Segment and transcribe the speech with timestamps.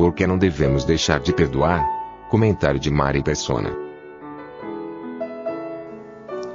[0.00, 1.86] Por que não devemos deixar de perdoar?
[2.30, 3.70] Comentário de Mari Persona.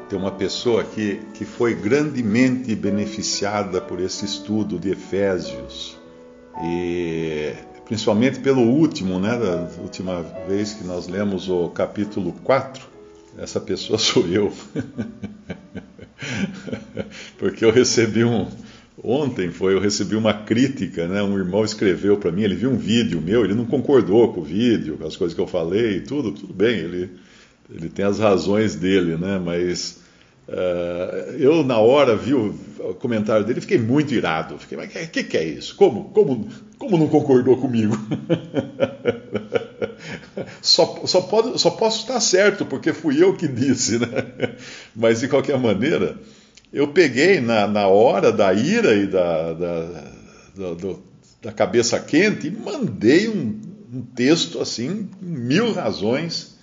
[0.09, 5.95] Tem uma pessoa que, que foi grandemente beneficiada por esse estudo de Efésios.
[6.63, 7.54] E
[7.85, 12.84] principalmente pelo último, né, da última vez que nós lemos o capítulo 4,
[13.38, 14.52] essa pessoa sou eu.
[17.38, 18.48] Porque eu recebi um
[19.05, 21.22] ontem foi eu recebi uma crítica, né?
[21.22, 24.43] Um irmão escreveu para mim, ele viu um vídeo meu, ele não concordou com o
[24.43, 27.10] vídeo, com as coisas que eu falei, tudo, tudo bem, ele
[27.70, 29.40] ele tem as razões dele, né?
[29.43, 29.99] Mas
[30.48, 32.54] uh, eu na hora vi o,
[32.99, 34.57] comentário dele, fiquei muito irado.
[34.60, 35.76] Fiquei, mas o que, que, é isso?
[35.76, 37.98] Como, como, como não concordou comigo?
[40.62, 44.08] só, só, pode, só posso estar certo, porque fui eu que disse, né?
[44.96, 46.18] Mas de qualquer maneira,
[46.76, 49.85] eu peguei na, na hora da ira e da, da,
[50.55, 50.95] da,
[51.41, 53.62] da cabeça quente e mandei um,
[53.93, 56.57] um texto assim, mil razões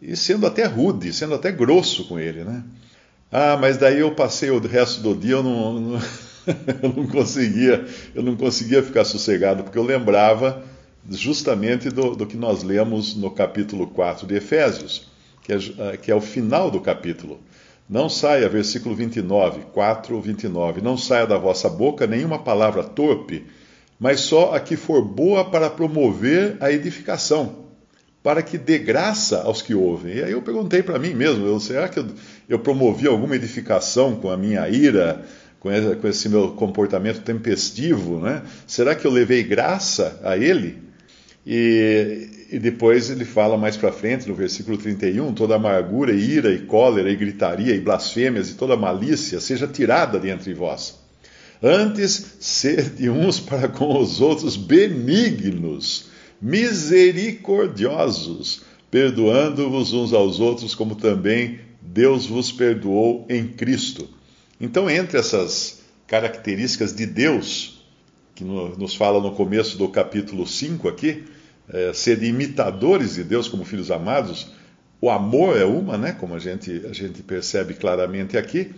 [0.00, 2.62] e sendo até rude, sendo até grosso com ele, né?
[3.32, 6.00] Ah, mas daí eu passei o resto do dia, eu não, não
[6.80, 10.62] eu não conseguia, eu não conseguia ficar sossegado, porque eu lembrava
[11.10, 15.08] justamente do, do, que nós lemos no capítulo 4 de Efésios,
[15.42, 17.40] que é, ah, que é o final do capítulo.
[17.88, 23.46] Não saia, versículo 29, 4, 29, não saia da vossa boca nenhuma palavra torpe,
[23.98, 27.66] mas só a que for boa para promover a edificação
[28.26, 30.16] para que dê graça aos que ouvem.
[30.16, 32.06] E aí eu perguntei para mim mesmo, eu, será que eu,
[32.48, 35.24] eu, promovi alguma edificação com a minha ira,
[35.60, 38.18] com esse, com esse meu comportamento tempestivo?
[38.18, 38.42] Né?
[38.66, 40.76] Será que eu levei graça a ele?
[41.46, 46.52] E, e depois ele fala mais para frente, no versículo 31, toda amargura, e ira,
[46.52, 50.98] e cólera, e gritaria, e blasfêmias, e toda malícia seja tirada de entre vós.
[51.62, 56.08] Antes, sede uns para com os outros benignos,
[56.40, 64.08] misericordiosos, perdoando-vos uns aos outros, como também Deus vos perdoou em Cristo.
[64.60, 67.82] Então, entre essas características de Deus,
[68.34, 71.24] que nos fala no começo do capítulo 5 aqui,
[71.72, 74.52] é, ser imitadores de Deus como filhos amados,
[75.00, 78.74] o amor é uma, né, como a gente, a gente percebe claramente aqui,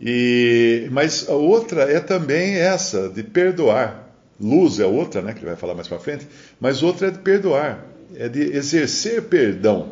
[0.00, 4.04] e, mas a outra é também essa, de perdoar.
[4.38, 6.26] Luz é outra, né, que ele vai falar mais para frente,
[6.60, 9.88] mas outra é de perdoar, é de exercer perdão,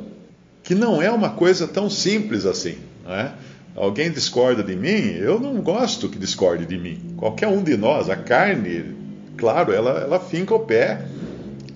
[0.62, 2.76] que não é uma coisa tão simples assim.
[3.06, 3.32] É?
[3.74, 7.14] Alguém discorda de mim, eu não gosto que discorde de mim.
[7.16, 8.94] Qualquer um de nós, a carne,
[9.36, 11.06] claro, ela, ela finca o pé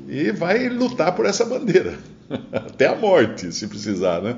[0.09, 1.99] e vai lutar por essa bandeira,
[2.53, 4.23] até a morte, se precisar.
[4.23, 4.37] Né?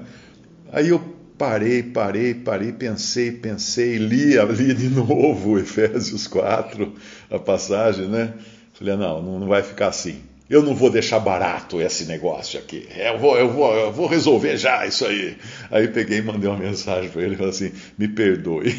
[0.72, 1.00] Aí eu
[1.38, 6.92] parei, parei, parei, pensei, pensei, li, li de novo Efésios 4,
[7.30, 8.34] a passagem, né?
[8.74, 10.20] Falei, não, não vai ficar assim.
[10.48, 12.88] Eu não vou deixar barato esse negócio aqui.
[12.96, 15.36] Eu vou, eu vou, eu vou resolver já isso aí.
[15.70, 18.76] Aí peguei e mandei uma mensagem para ele, falei assim: me perdoe.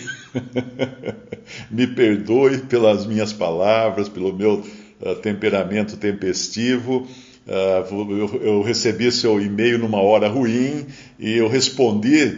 [1.71, 4.61] me perdoe pelas minhas palavras, pelo meu
[5.01, 7.07] uh, temperamento tempestivo.
[7.47, 10.85] Uh, eu, recebi seu e-mail numa hora ruim
[11.19, 12.37] e eu respondi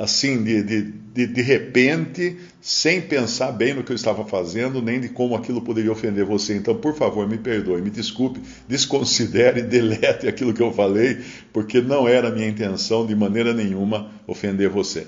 [0.00, 5.10] assim, de, de, de, repente, sem pensar bem no que eu estava fazendo, nem de
[5.10, 6.56] como aquilo poderia ofender você.
[6.56, 11.18] Então, por favor, me perdoe, me desculpe, desconsidere, delete aquilo que eu falei,
[11.52, 15.06] porque não era minha intenção de maneira nenhuma ofender você.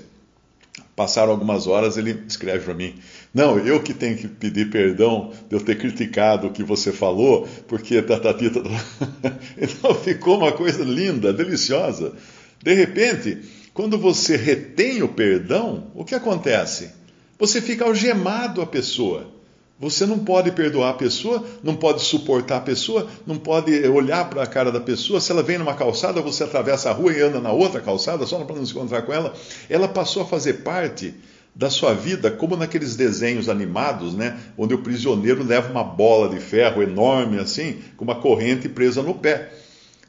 [0.95, 2.93] Passaram algumas horas, ele escreve para mim:
[3.33, 7.47] Não, eu que tenho que pedir perdão de eu ter criticado o que você falou,
[7.67, 8.61] porque tatatita.
[8.61, 9.37] Tá, tá, tá.
[9.57, 12.13] então ficou uma coisa linda, deliciosa.
[12.61, 13.39] De repente,
[13.73, 16.91] quando você retém o perdão, o que acontece?
[17.39, 19.33] Você fica algemado à pessoa.
[19.79, 24.43] Você não pode perdoar a pessoa, não pode suportar a pessoa, não pode olhar para
[24.43, 25.19] a cara da pessoa.
[25.19, 28.37] Se ela vem numa calçada, você atravessa a rua e anda na outra calçada só
[28.45, 29.33] para não se encontrar com ela.
[29.67, 31.15] Ela passou a fazer parte
[31.55, 36.39] da sua vida, como naqueles desenhos animados, né, onde o prisioneiro leva uma bola de
[36.39, 39.51] ferro enorme assim, com uma corrente presa no pé.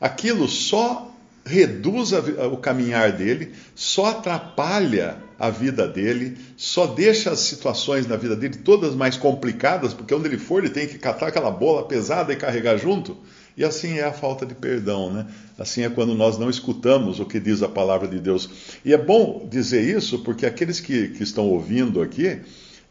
[0.01, 1.11] Aquilo só
[1.45, 8.35] reduz o caminhar dele, só atrapalha a vida dele, só deixa as situações na vida
[8.35, 12.33] dele todas mais complicadas, porque onde ele for ele tem que catar aquela bola pesada
[12.33, 13.19] e carregar junto.
[13.57, 15.27] E assim é a falta de perdão, né?
[15.57, 18.49] Assim é quando nós não escutamos o que diz a palavra de Deus.
[18.85, 22.41] E é bom dizer isso porque aqueles que, que estão ouvindo aqui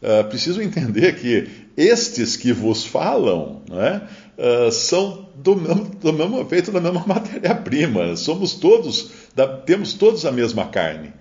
[0.02, 4.08] uh, precisam entender que estes que vos falam né,
[4.38, 8.16] uh, são do mesmo, do mesmo feito da mesma matéria-prima.
[8.16, 11.12] Somos todos, da, temos todos a mesma carne.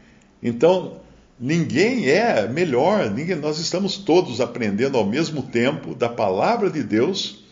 [0.42, 1.02] Então,
[1.38, 7.43] ninguém é melhor, ninguém, nós estamos todos aprendendo ao mesmo tempo da palavra de Deus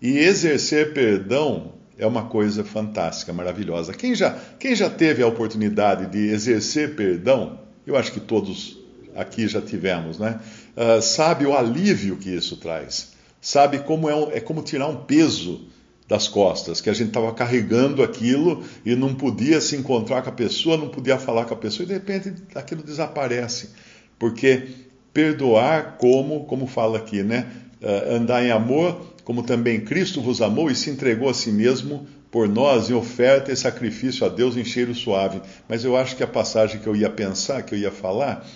[0.00, 3.94] e exercer perdão é uma coisa fantástica, maravilhosa.
[3.94, 8.78] Quem já, quem já teve a oportunidade de exercer perdão, eu acho que todos
[9.14, 10.40] aqui já tivemos, né?
[10.76, 13.12] Uh, sabe o alívio que isso traz.
[13.40, 15.68] Sabe como é, é como tirar um peso
[16.08, 20.32] das costas, que a gente estava carregando aquilo e não podia se encontrar com a
[20.32, 23.70] pessoa, não podia falar com a pessoa, e de repente aquilo desaparece.
[24.18, 24.68] Porque
[25.12, 27.50] perdoar como, como fala aqui, né?
[27.80, 32.06] Uh, andar em amor como também Cristo vos amou e se entregou a si mesmo
[32.30, 35.42] por nós em oferta e sacrifício a Deus em cheiro suave.
[35.68, 38.46] Mas eu acho que a passagem que eu ia pensar, que eu ia falar,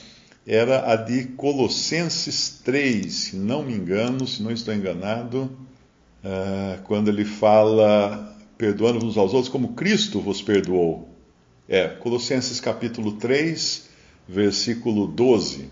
[0.47, 5.51] era a de Colossenses 3, se não me engano, se não estou enganado,
[6.25, 11.09] uh, quando ele fala, perdoando uns aos outros como Cristo vos perdoou.
[11.69, 13.89] É, Colossenses capítulo 3,
[14.29, 15.69] versículo 12.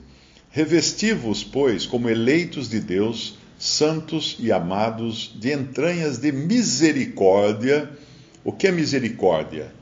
[0.59, 7.89] Revesti-vos, pois, como eleitos de Deus, santos e amados, de entranhas de misericórdia.
[8.43, 9.73] O que é misericórdia?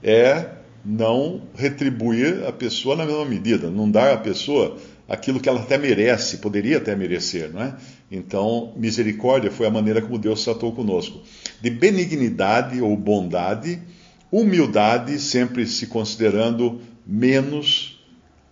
[0.00, 0.50] É
[0.84, 4.78] não retribuir a pessoa na mesma medida, não dar à pessoa
[5.08, 7.74] aquilo que ela até merece, poderia até merecer, não é?
[8.08, 11.20] Então, misericórdia foi a maneira como Deus tratou conosco.
[11.60, 13.82] De benignidade ou bondade,
[14.30, 18.00] humildade, sempre se considerando menos,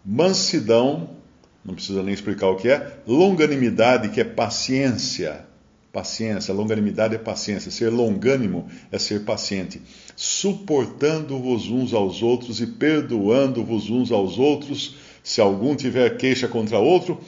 [0.04, 1.16] mansidão,
[1.64, 2.98] não precisa nem explicar o que é.
[3.06, 5.46] Longanimidade, que é paciência.
[5.92, 7.70] Paciência, longanimidade é paciência.
[7.70, 9.80] Ser longânimo é ser paciente.
[10.14, 17.20] Suportando-vos uns aos outros e perdoando-vos uns aos outros, se algum tiver queixa contra outro,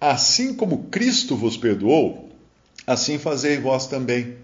[0.00, 2.30] assim como Cristo vos perdoou,
[2.86, 4.36] assim fazei vós também.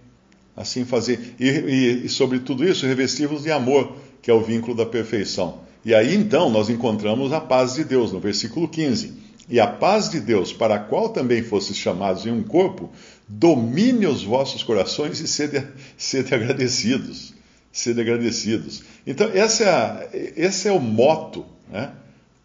[0.56, 1.36] Assim fazer.
[1.40, 5.60] E, e, e sobre tudo isso, revestivos de amor, que é o vínculo da perfeição.
[5.84, 10.08] E aí então nós encontramos a paz de Deus, no versículo 15 e a paz
[10.08, 12.88] de Deus, para a qual também fostes chamados em um corpo,
[13.28, 15.66] domine os vossos corações e sede,
[15.98, 17.34] sede agradecidos.
[17.72, 18.84] Sede agradecidos.
[19.04, 21.90] Então, essa é a, esse é o moto, né?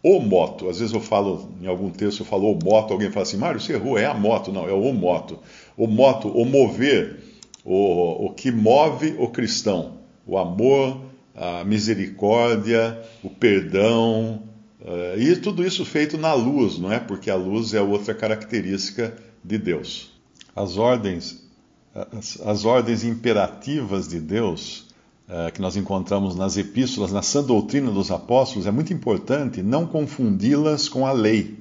[0.02, 0.68] O moto.
[0.68, 3.60] Às vezes eu falo, em algum texto, eu falo o moto, alguém fala assim, Mário,
[3.60, 4.52] você errou, é a moto.
[4.52, 5.38] Não, é o moto.
[5.76, 7.20] O moto, o mover,
[7.64, 9.98] o, o que move o cristão.
[10.26, 11.00] O amor,
[11.36, 14.42] a misericórdia, o perdão,
[14.86, 17.00] Uh, e tudo isso feito na luz, não é?
[17.00, 20.12] Porque a luz é outra característica de Deus.
[20.54, 21.44] As ordens,
[21.92, 24.86] as, as ordens imperativas de Deus
[25.28, 29.86] uh, que nós encontramos nas epístolas, na sã doutrina dos apóstolos, é muito importante não
[29.86, 31.58] confundi-las com a lei.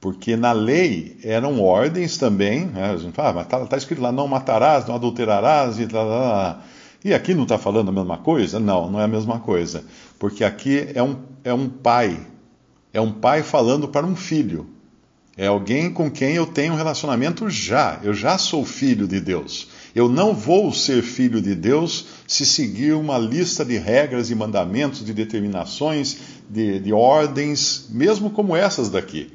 [0.00, 2.92] Porque na lei eram ordens também, né?
[2.92, 6.62] a gente fala, ah, está tá escrito lá, não matarás, não adulterarás e tal,
[7.04, 8.60] E aqui não está falando a mesma coisa?
[8.60, 9.84] Não, não é a mesma coisa.
[10.20, 12.18] Porque aqui é um, é um pai
[12.92, 14.68] é um pai falando para um filho.
[15.36, 18.00] É alguém com quem eu tenho um relacionamento já.
[18.02, 19.68] Eu já sou filho de Deus.
[19.94, 25.04] Eu não vou ser filho de Deus se seguir uma lista de regras e mandamentos,
[25.04, 29.32] de determinações, de, de ordens, mesmo como essas daqui.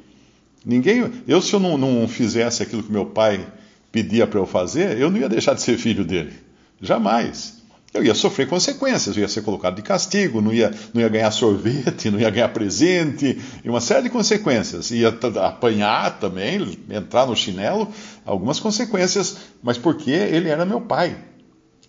[0.64, 3.44] Ninguém, eu se eu não, não fizesse aquilo que meu pai
[3.90, 6.32] pedia para eu fazer, eu não ia deixar de ser filho dele.
[6.80, 7.55] Jamais
[7.96, 11.30] eu ia sofrer consequências, eu ia ser colocado de castigo, não ia, não ia ganhar
[11.30, 14.90] sorvete, não ia ganhar presente, e uma série de consequências.
[14.90, 15.08] Ia
[15.44, 17.88] apanhar também, entrar no chinelo,
[18.24, 21.16] algumas consequências, mas porque ele era meu pai.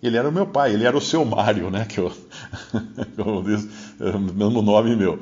[0.02, 1.86] Ele era o meu pai, ele era o seu Mário, né?
[1.86, 2.12] Que eu,
[3.18, 3.68] como diz,
[4.36, 5.20] mesmo nome meu.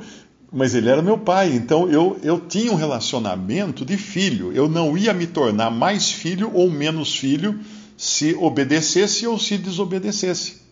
[0.52, 4.52] Mas ele era meu pai, então eu, eu tinha um relacionamento de filho.
[4.54, 7.60] Eu não ia me tornar mais filho ou menos filho
[7.98, 10.65] se obedecesse ou se desobedecesse.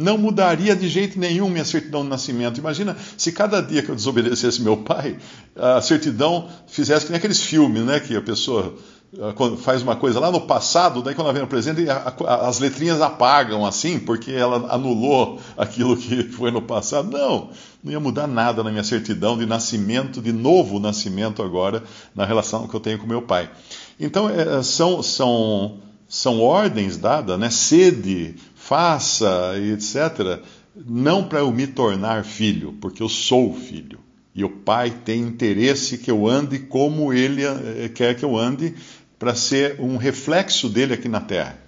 [0.00, 2.60] Não mudaria de jeito nenhum minha certidão de nascimento.
[2.60, 5.18] Imagina se cada dia que eu desobedecesse meu pai,
[5.56, 7.98] a certidão fizesse que nem aqueles filmes, né?
[7.98, 8.76] Que a pessoa
[9.18, 11.84] ah, faz uma coisa lá no passado, daí quando ela vem no presente,
[12.28, 17.10] as letrinhas apagam assim, porque ela anulou aquilo que foi no passado.
[17.10, 17.50] Não,
[17.82, 21.82] não ia mudar nada na minha certidão de nascimento, de novo nascimento agora,
[22.14, 23.50] na relação que eu tenho com meu pai.
[23.98, 25.78] Então, é, são, são,
[26.08, 27.50] são ordens dadas, né?
[27.50, 28.36] Sede,
[28.68, 30.42] faça, etc.,
[30.76, 33.98] não para eu me tornar filho, porque eu sou filho.
[34.34, 38.74] E o Pai tem interesse que eu ande como Ele eh, quer que eu ande,
[39.18, 41.58] para ser um reflexo dele aqui na terra.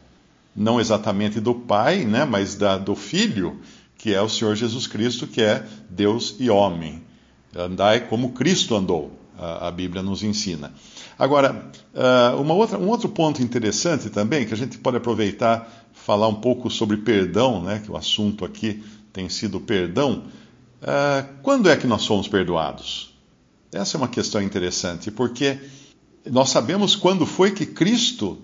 [0.54, 3.58] Não exatamente do Pai, né, mas da, do Filho,
[3.96, 7.02] que é o Senhor Jesus Cristo, que é Deus e homem.
[7.56, 10.72] Andai como Cristo andou, a, a Bíblia nos ensina.
[11.18, 16.26] Agora, uh, uma outra, um outro ponto interessante também, que a gente pode aproveitar, falar
[16.26, 20.24] um pouco sobre perdão, né, que o assunto aqui tem sido perdão.
[20.82, 23.14] Uh, quando é que nós somos perdoados?
[23.70, 25.56] Essa é uma questão interessante, porque
[26.28, 28.38] nós sabemos quando foi que Cristo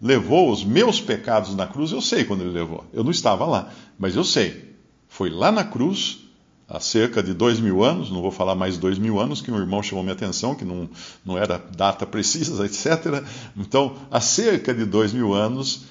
[0.00, 1.90] levou os meus pecados na cruz.
[1.90, 2.84] Eu sei quando ele levou.
[2.92, 4.72] Eu não estava lá, mas eu sei.
[5.08, 6.20] Foi lá na cruz
[6.68, 9.58] há cerca de dois mil anos, não vou falar mais dois mil anos, que um
[9.58, 10.88] irmão chamou minha atenção, que não,
[11.26, 13.24] não era data precisa, etc.
[13.56, 15.90] Então, há cerca de dois mil anos,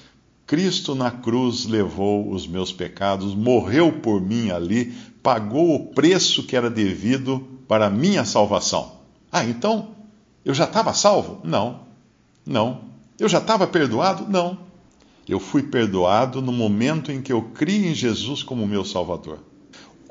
[0.51, 4.93] Cristo na cruz levou os meus pecados, morreu por mim ali,
[5.23, 7.39] pagou o preço que era devido
[7.69, 8.99] para a minha salvação.
[9.31, 9.95] Ah, então
[10.43, 11.39] eu já estava salvo?
[11.45, 11.83] Não,
[12.45, 12.81] não.
[13.17, 14.25] Eu já estava perdoado?
[14.29, 14.57] Não.
[15.25, 19.39] Eu fui perdoado no momento em que eu criei em Jesus como meu Salvador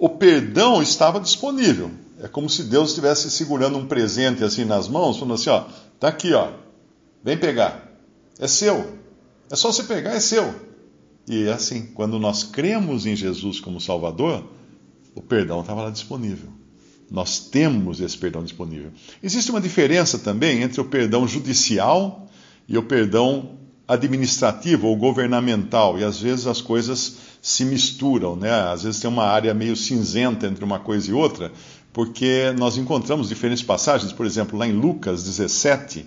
[0.00, 1.90] o perdão estava disponível.
[2.18, 5.64] É como se Deus estivesse segurando um presente assim nas mãos, falando assim: ó,
[6.00, 6.48] tá aqui, ó,
[7.22, 7.86] vem pegar.
[8.38, 8.98] É seu.
[9.50, 10.54] É só você pegar, é seu.
[11.28, 14.44] E é assim, quando nós cremos em Jesus como Salvador,
[15.14, 16.48] o perdão estava lá disponível.
[17.10, 18.92] Nós temos esse perdão disponível.
[19.22, 22.28] Existe uma diferença também entre o perdão judicial
[22.68, 28.50] e o perdão administrativo ou governamental, e às vezes as coisas se misturam, né?
[28.50, 31.50] Às vezes tem uma área meio cinzenta entre uma coisa e outra,
[31.92, 36.06] porque nós encontramos diferentes passagens, por exemplo, lá em Lucas 17,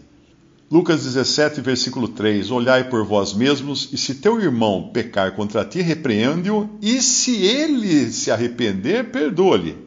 [0.71, 5.81] Lucas 17, versículo 3: Olhai por vós mesmos, e se teu irmão pecar contra ti,
[5.81, 9.77] repreende-o, e se ele se arrepender, perdoa-lhe.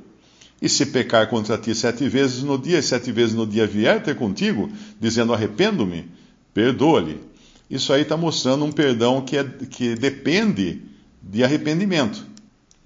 [0.61, 4.03] E se pecar contra ti sete vezes no dia, e sete vezes no dia vier
[4.03, 6.11] ter contigo, dizendo arrependo-me,
[6.55, 7.21] perdoa-lhe.
[7.69, 10.83] Isso aí está mostrando um perdão que, é, que depende
[11.21, 12.25] de arrependimento.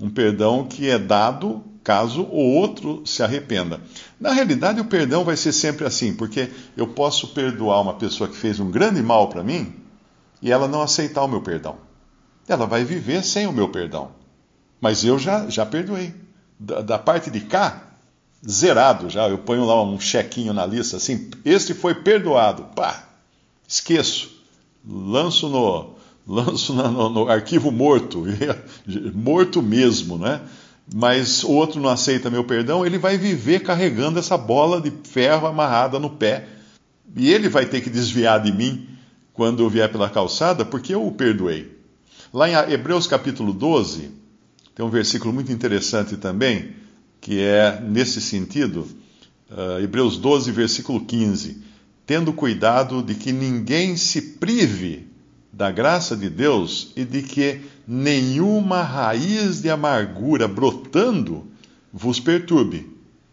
[0.00, 3.80] Um perdão que é dado caso o outro se arrependa.
[4.20, 8.36] Na realidade, o perdão vai ser sempre assim, porque eu posso perdoar uma pessoa que
[8.36, 9.74] fez um grande mal para mim
[10.40, 11.78] e ela não aceitar o meu perdão.
[12.46, 14.12] Ela vai viver sem o meu perdão.
[14.80, 16.14] Mas eu já, já perdoei.
[16.60, 17.82] Da, da parte de cá,
[18.48, 19.28] zerado já.
[19.28, 22.68] Eu ponho lá um chequinho na lista assim: este foi perdoado.
[22.76, 23.08] Pá,
[23.66, 24.30] esqueço.
[24.88, 28.24] Lanço no, lanço no, no arquivo morto,
[29.12, 30.40] morto mesmo, né?
[30.92, 35.46] Mas o outro não aceita meu perdão, ele vai viver carregando essa bola de ferro
[35.46, 36.48] amarrada no pé.
[37.16, 38.88] E ele vai ter que desviar de mim
[39.32, 41.78] quando eu vier pela calçada, porque eu o perdoei.
[42.32, 44.10] Lá em Hebreus capítulo 12,
[44.74, 46.70] tem um versículo muito interessante também,
[47.20, 48.86] que é nesse sentido,
[49.50, 51.62] uh, Hebreus 12, versículo 15.
[52.06, 55.09] Tendo cuidado de que ninguém se prive
[55.52, 61.46] da graça de Deus e de que nenhuma raiz de amargura brotando
[61.92, 62.88] vos perturbe,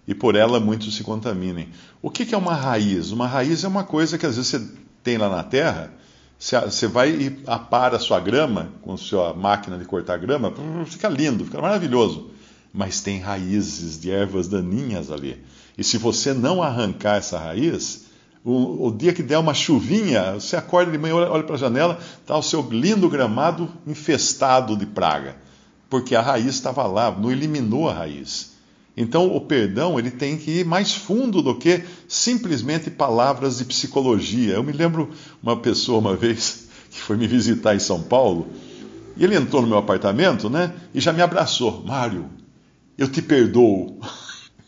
[0.08, 1.70] e por ela muitos se contaminem.
[2.02, 3.12] O que é uma raiz?
[3.12, 4.68] Uma raiz é uma coisa que às vezes você
[5.04, 5.94] tem lá na terra,
[6.40, 10.54] você vai e apara a sua grama com a sua máquina de cortar grama,
[10.86, 12.32] fica lindo, fica maravilhoso.
[12.74, 15.44] Mas tem raízes de ervas daninhas ali.
[15.78, 18.07] E se você não arrancar essa raiz,
[18.50, 21.60] o, o, dia que der uma chuvinha, você acorda de manhã, olha, olha para a
[21.60, 25.36] janela, está o seu lindo gramado infestado de praga,
[25.90, 28.54] porque a raiz estava lá, não eliminou a raiz.
[28.96, 34.54] Então o perdão ele tem que ir mais fundo do que simplesmente palavras de psicologia.
[34.54, 35.10] Eu me lembro
[35.44, 38.48] uma pessoa uma vez que foi me visitar em São Paulo
[39.18, 40.74] e ele entrou no meu apartamento, né?
[40.94, 42.30] E já me abraçou, Mário,
[42.98, 44.00] eu te perdoo.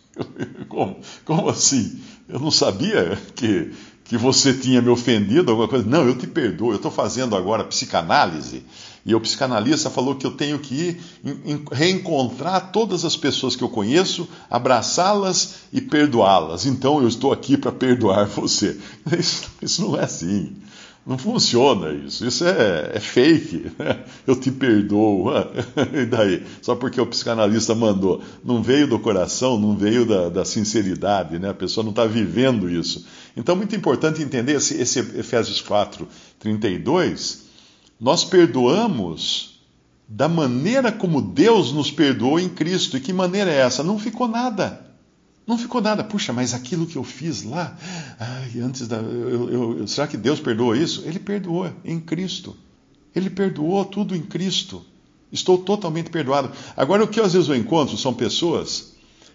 [0.67, 2.01] como, como assim?
[2.29, 3.73] Eu não sabia que,
[4.05, 5.85] que você tinha me ofendido, alguma coisa.
[5.85, 8.63] Não, eu te perdoo, eu estou fazendo agora psicanálise.
[9.03, 11.01] E o psicanalista falou que eu tenho que ir
[11.71, 16.67] reencontrar todas as pessoas que eu conheço, abraçá-las e perdoá-las.
[16.67, 18.77] Então eu estou aqui para perdoar você.
[19.17, 20.55] Isso, isso não é assim.
[21.05, 22.25] Não funciona isso.
[22.25, 23.71] Isso é, é fake.
[23.79, 24.03] Né?
[24.27, 25.29] Eu te perdoo.
[25.93, 26.45] E daí?
[26.61, 28.21] Só porque o psicanalista mandou.
[28.43, 31.39] Não veio do coração, não veio da, da sinceridade.
[31.39, 31.49] Né?
[31.49, 33.05] A pessoa não está vivendo isso.
[33.35, 36.07] Então, muito importante entender esse, esse Efésios 4,
[36.39, 37.45] 32.
[37.99, 39.61] Nós perdoamos
[40.07, 42.97] da maneira como Deus nos perdoou em Cristo.
[42.97, 43.83] E que maneira é essa?
[43.83, 44.88] Não ficou nada.
[45.49, 46.03] Não ficou nada.
[46.03, 47.75] Puxa, mas aquilo que eu fiz lá,
[48.19, 48.97] ai, antes da.
[48.97, 51.01] Eu, eu, será que Deus perdoou isso?
[51.05, 52.55] Ele perdoou em Cristo.
[53.15, 54.85] Ele perdoou tudo em Cristo.
[55.31, 56.51] Estou totalmente perdoado.
[56.77, 58.93] Agora, o que às vezes eu encontro são pessoas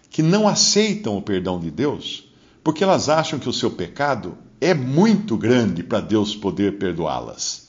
[0.09, 2.25] que não aceitam o perdão de Deus
[2.63, 7.67] porque elas acham que o seu pecado é muito grande para Deus poder perdoá-las.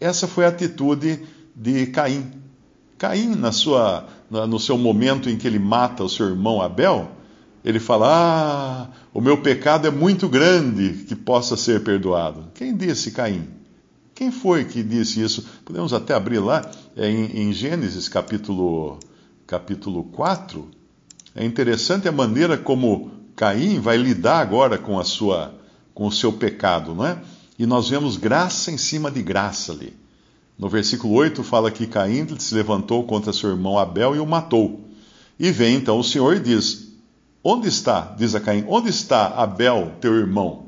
[0.00, 1.20] Essa foi a atitude
[1.54, 2.32] de Caim.
[2.98, 7.13] Caim, na sua, no seu momento em que ele mata o seu irmão Abel,
[7.64, 12.48] ele fala: Ah, o meu pecado é muito grande que possa ser perdoado.
[12.54, 13.48] Quem disse Caim?
[14.14, 15.44] Quem foi que disse isso?
[15.64, 18.98] Podemos até abrir lá, é em, em Gênesis capítulo,
[19.46, 20.68] capítulo 4.
[21.34, 25.54] É interessante a maneira como Caim vai lidar agora com a sua
[25.92, 27.18] com o seu pecado, não é?
[27.56, 29.96] E nós vemos graça em cima de graça ali.
[30.58, 34.80] No versículo 8 fala que Caim se levantou contra seu irmão Abel e o matou.
[35.38, 36.83] E vem então o Senhor e diz:
[37.46, 40.64] Onde está, diz a Caim, onde está Abel, teu irmão?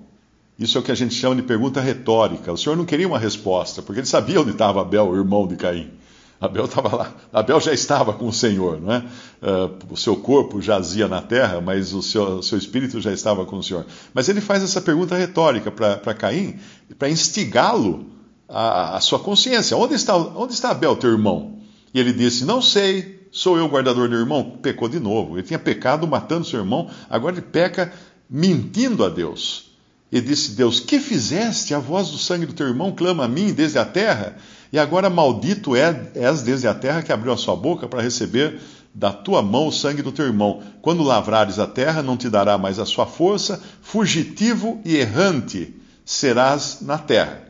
[0.59, 2.53] Isso é o que a gente chama de pergunta retórica.
[2.53, 5.57] O Senhor não queria uma resposta, porque ele sabia onde estava Abel, o irmão de
[5.57, 5.91] Caim.
[6.39, 7.15] Abel estava lá.
[7.33, 8.99] Abel já estava com o Senhor, não é?
[8.99, 13.57] Uh, o seu corpo jazia na terra, mas o seu, seu, espírito já estava com
[13.57, 13.87] o Senhor.
[14.13, 16.59] Mas ele faz essa pergunta retórica para Caim,
[16.99, 18.05] para instigá-lo
[18.47, 19.77] à, sua consciência.
[19.77, 21.59] Onde está, onde está Abel, teu irmão?
[21.95, 24.59] E ele disse: Não sei, sou eu guardador do irmão.
[24.63, 25.37] Pecou de novo.
[25.37, 27.93] Ele tinha pecado matando seu irmão, agora ele peca
[28.31, 29.73] mentindo a Deus.
[30.11, 31.75] E disse Deus: Que fizeste?
[31.75, 34.37] A voz do sangue do teu irmão clama a mim desde a terra.
[34.73, 38.59] E agora maldito é, és desde a terra que abriu a sua boca para receber
[38.95, 40.63] da tua mão o sangue do teu irmão.
[40.81, 45.75] Quando lavrares a terra, não te dará mais a sua força, fugitivo e errante
[46.07, 47.43] serás na terra.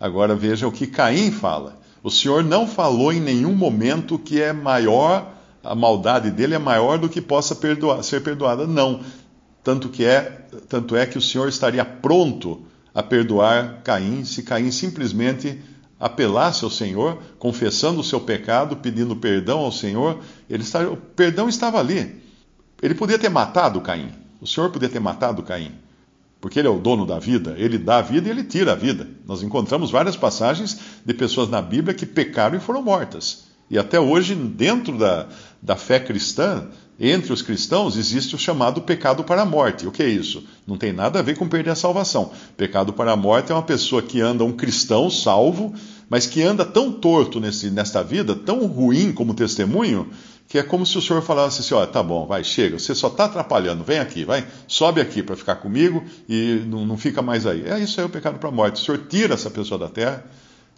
[0.00, 1.78] Agora veja o que Caim fala.
[2.08, 5.30] O Senhor não falou em nenhum momento que é maior,
[5.62, 8.66] a maldade dele é maior do que possa perdoar, ser perdoada.
[8.66, 9.02] Não.
[9.62, 12.62] Tanto, que é, tanto é que o Senhor estaria pronto
[12.94, 15.60] a perdoar Caim se Caim simplesmente
[16.00, 20.18] apelasse ao Senhor, confessando o seu pecado, pedindo perdão ao Senhor.
[20.48, 22.22] Ele o perdão estava ali.
[22.80, 24.08] Ele podia ter matado Caim.
[24.40, 25.72] O Senhor podia ter matado Caim.
[26.40, 28.76] Porque ele é o dono da vida, ele dá a vida e ele tira a
[28.76, 29.08] vida.
[29.26, 33.48] Nós encontramos várias passagens de pessoas na Bíblia que pecaram e foram mortas.
[33.70, 35.26] E até hoje, dentro da,
[35.60, 39.86] da fé cristã, entre os cristãos existe o chamado pecado para a morte.
[39.86, 40.44] O que é isso?
[40.66, 42.32] Não tem nada a ver com perder a salvação.
[42.56, 45.74] Pecado para a morte é uma pessoa que anda, um cristão salvo,
[46.08, 50.08] mas que anda tão torto nesse, nesta vida, tão ruim como testemunho,
[50.48, 53.08] que é como se o senhor falasse assim: olha, tá bom, vai, chega, você só
[53.08, 57.46] está atrapalhando, vem aqui, vai, sobe aqui para ficar comigo e não, não fica mais
[57.46, 57.68] aí.
[57.68, 58.80] É isso aí o pecado para a morte.
[58.80, 60.24] O senhor tira essa pessoa da terra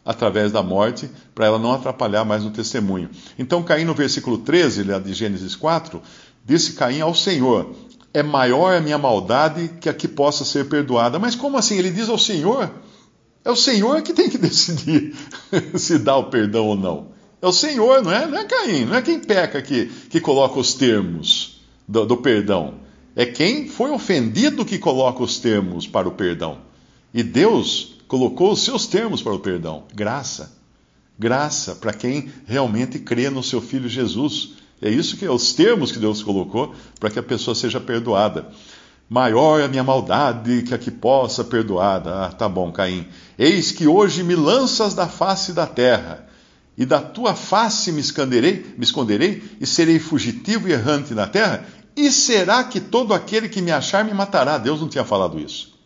[0.04, 3.09] através da morte, para ela não atrapalhar mais o testemunho.
[3.38, 6.02] Então, Caim, no versículo 13 de Gênesis 4,
[6.44, 7.72] disse Caim ao Senhor:
[8.12, 11.18] É maior a minha maldade que a que possa ser perdoada.
[11.18, 11.78] Mas como assim?
[11.78, 12.68] Ele diz ao Senhor?
[13.44, 15.14] É o Senhor que tem que decidir
[15.76, 17.19] se dá o perdão ou não.
[17.42, 18.26] É o Senhor, não é?
[18.26, 22.74] Não é Caim, não é quem peca que, que coloca os termos do, do perdão.
[23.16, 26.59] É quem foi ofendido que coloca os termos para o perdão.
[27.12, 30.59] E Deus colocou os seus termos para o perdão: graça.
[31.18, 34.55] Graça para quem realmente crê no seu filho Jesus.
[34.81, 38.48] É isso que é os termos que Deus colocou para que a pessoa seja perdoada.
[39.09, 42.24] Maior é a minha maldade que a que possa perdoada.
[42.24, 43.07] Ah, tá bom, Caim.
[43.38, 46.26] Eis que hoje me lanças da face da terra,
[46.80, 51.66] e da tua face me esconderei, me esconderei e serei fugitivo e errante na terra.
[51.94, 54.56] E será que todo aquele que me achar me matará?
[54.56, 55.78] Deus não tinha falado isso.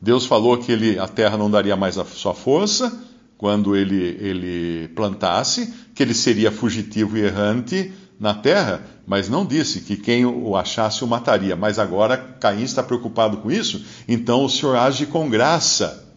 [0.00, 2.98] Deus falou que ele, a terra não daria mais a sua força
[3.36, 9.82] quando ele, ele plantasse, que ele seria fugitivo e errante na terra, mas não disse
[9.82, 11.56] que quem o achasse o mataria.
[11.56, 16.08] Mas agora Caim está preocupado com isso, então o Senhor age com graça.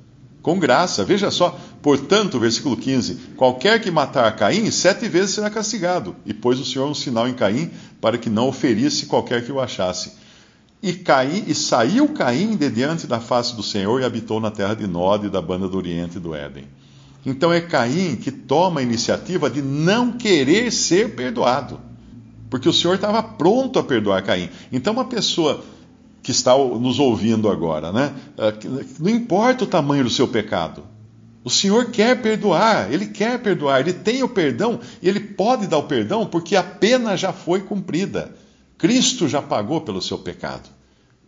[0.41, 6.15] Com graça, veja só, portanto, versículo 15: qualquer que matar Caim, sete vezes será castigado.
[6.25, 9.51] E pôs o Senhor um sinal em Caim para que não o ferisse qualquer que
[9.51, 10.13] o achasse.
[10.81, 14.73] E, Caim, e saiu Caim de diante da face do Senhor e habitou na terra
[14.73, 16.65] de Nod, da banda do Oriente do Éden.
[17.25, 21.79] Então é Caim que toma a iniciativa de não querer ser perdoado.
[22.49, 24.49] Porque o Senhor estava pronto a perdoar Caim.
[24.71, 25.63] Então, uma pessoa
[26.21, 28.13] que está nos ouvindo agora, né?
[28.37, 28.53] Ah,
[28.99, 30.83] não importa o tamanho do seu pecado.
[31.43, 35.77] O Senhor quer perdoar, Ele quer perdoar, Ele tem o perdão e Ele pode dar
[35.77, 38.35] o perdão porque a pena já foi cumprida.
[38.77, 40.69] Cristo já pagou pelo seu pecado.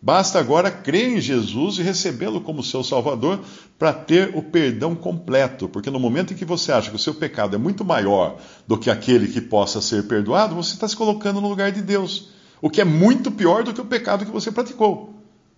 [0.06, 3.40] Basta agora crer em Jesus e recebê-lo como seu Salvador
[3.80, 7.14] para ter o perdão completo, porque no momento em que você acha que o seu
[7.14, 11.40] pecado é muito maior do que aquele que possa ser perdoado, você está se colocando
[11.40, 14.52] no lugar de Deus, o que é muito pior do que o pecado que você
[14.52, 15.14] praticou.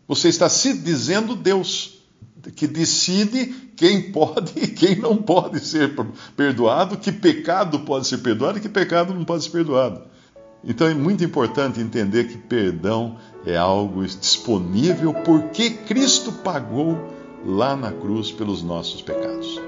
[0.08, 1.95] Você está se dizendo Deus,
[2.52, 5.94] que decide quem pode e quem não pode ser
[6.36, 10.02] perdoado, que pecado pode ser perdoado e que pecado não pode ser perdoado.
[10.64, 16.98] Então é muito importante entender que perdão é algo disponível porque Cristo pagou
[17.46, 19.62] lá na cruz pelos nossos pecados.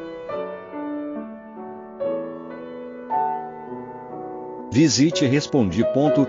[4.71, 6.27] Visite respondi.com.br.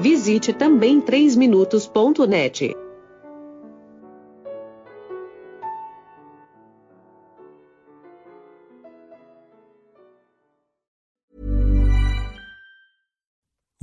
[0.00, 2.85] Visite também 3minutos.net.